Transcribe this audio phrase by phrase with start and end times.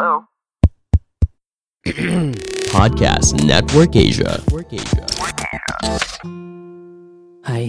[0.00, 0.24] Hello?
[2.72, 4.40] Podcast Network Asia.
[7.44, 7.68] Hai,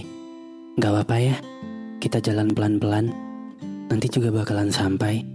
[0.79, 1.35] gak apa-apa ya.
[1.99, 3.11] Kita jalan pelan-pelan.
[3.91, 5.27] Nanti juga bakalan sampai.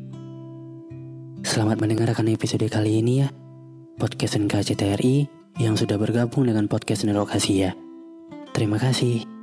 [1.44, 3.28] Selamat mendengarkan episode kali ini ya.
[4.00, 5.28] Podcast NKCTRI
[5.60, 7.76] yang sudah bergabung dengan podcast Nerokasia.
[8.56, 9.35] Terima kasih.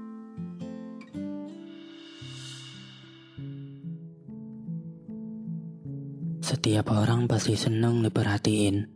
[6.63, 8.87] Setiap orang pasti senang diperhatiin.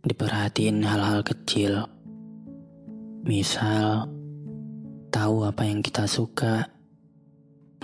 [0.00, 1.84] Diperhatiin hal-hal kecil.
[3.28, 4.08] Misal,
[5.12, 6.64] tahu apa yang kita suka,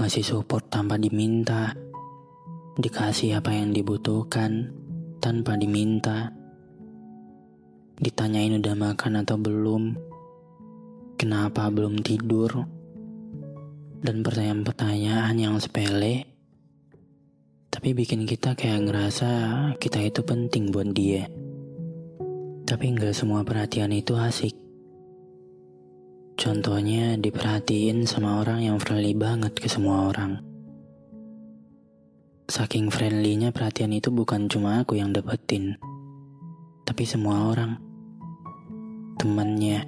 [0.00, 1.76] ngasih support tanpa diminta,
[2.80, 4.72] dikasih apa yang dibutuhkan
[5.20, 6.32] tanpa diminta,
[8.00, 10.00] ditanyain udah makan atau belum,
[11.20, 12.64] kenapa belum tidur,
[14.00, 16.33] dan pertanyaan-pertanyaan yang sepele,
[17.84, 19.30] tapi bikin kita kayak ngerasa
[19.76, 21.28] kita itu penting buat dia.
[22.64, 24.56] Tapi nggak semua perhatian itu asik.
[26.32, 30.40] Contohnya diperhatiin sama orang yang friendly banget ke semua orang.
[32.48, 35.76] Saking friendly-nya perhatian itu bukan cuma aku yang dapetin,
[36.88, 37.76] tapi semua orang.
[39.20, 39.84] Temannya,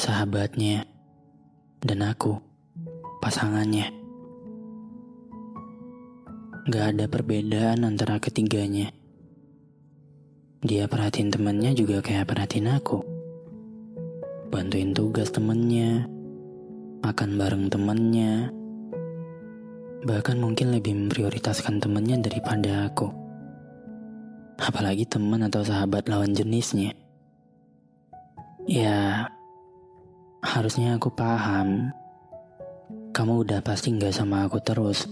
[0.00, 0.88] sahabatnya,
[1.84, 2.40] dan aku,
[3.20, 3.99] pasangannya.
[6.68, 8.92] Gak ada perbedaan antara ketiganya.
[10.60, 13.20] Dia perhatiin temannya juga kayak perhatiin aku
[14.50, 16.10] bantuin tugas temennya,
[17.06, 18.50] makan bareng temennya,
[20.02, 23.14] bahkan mungkin lebih memprioritaskan temennya daripada aku.
[24.58, 26.92] Apalagi teman atau sahabat lawan jenisnya.
[28.66, 29.30] Ya,
[30.42, 31.94] harusnya aku paham.
[33.14, 35.06] Kamu udah pasti nggak sama aku terus.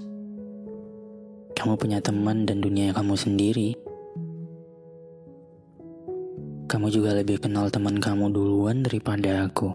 [1.59, 3.75] Kamu punya teman dan dunia kamu sendiri.
[6.71, 9.75] Kamu juga lebih kenal teman kamu duluan daripada aku.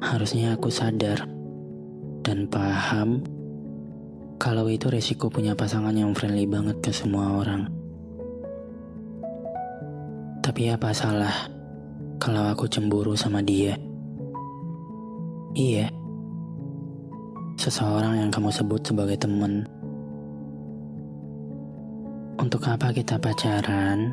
[0.00, 1.28] Harusnya aku sadar
[2.24, 3.20] dan paham
[4.40, 7.68] kalau itu resiko punya pasangan yang friendly banget ke semua orang.
[10.40, 11.52] Tapi apa salah
[12.16, 13.76] kalau aku cemburu sama dia?
[15.52, 15.92] Iya,
[17.58, 19.66] seseorang yang kamu sebut sebagai teman
[22.38, 24.12] untuk apa kita pacaran?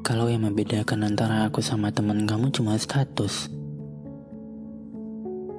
[0.00, 3.46] Kalau yang membedakan antara aku sama teman kamu cuma status.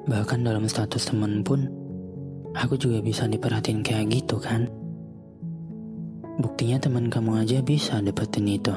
[0.09, 1.71] Bahkan dalam status teman pun,
[2.57, 4.67] aku juga bisa diperhatiin kayak gitu kan?
[6.41, 8.73] Buktinya teman kamu aja bisa dapetin itu.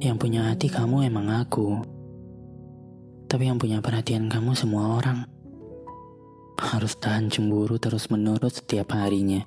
[0.00, 1.99] Yang punya hati kamu emang aku.
[3.30, 5.22] Tapi yang punya perhatian kamu semua orang
[6.58, 9.46] harus tahan cemburu terus-menerus setiap harinya.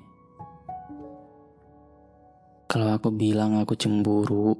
[2.71, 4.55] Kalau aku bilang aku cemburu,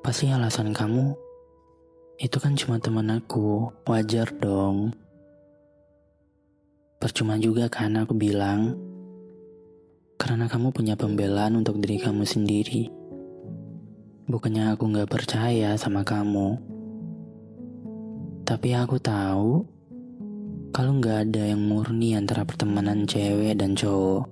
[0.00, 1.12] pasti alasan kamu
[2.16, 4.96] itu kan cuma teman aku, wajar dong.
[6.96, 8.80] Percuma juga kan aku bilang,
[10.16, 12.88] karena kamu punya pembelaan untuk diri kamu sendiri.
[14.24, 16.73] Bukannya aku gak percaya sama kamu.
[18.44, 19.64] Tapi aku tahu
[20.68, 24.28] kalau nggak ada yang murni antara pertemanan cewek dan cowok.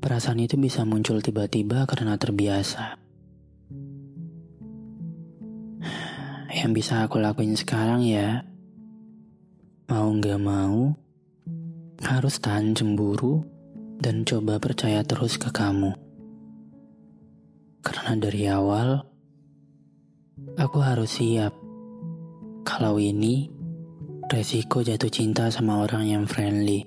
[0.00, 2.96] Perasaan itu bisa muncul tiba-tiba karena terbiasa.
[6.48, 8.48] Yang bisa aku lakuin sekarang ya,
[9.92, 10.96] mau nggak mau,
[12.08, 13.44] harus tahan cemburu
[14.00, 15.92] dan coba percaya terus ke kamu.
[17.84, 19.04] Karena dari awal,
[20.56, 21.65] aku harus siap
[22.66, 23.46] kalau ini
[24.26, 26.82] resiko jatuh cinta sama orang yang friendly.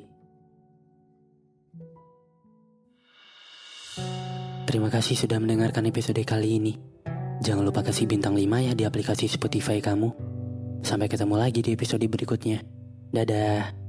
[4.68, 6.76] Terima kasih sudah mendengarkan episode kali ini.
[7.40, 10.12] Jangan lupa kasih bintang 5 ya di aplikasi Spotify kamu.
[10.84, 12.62] Sampai ketemu lagi di episode berikutnya.
[13.10, 13.89] Dadah.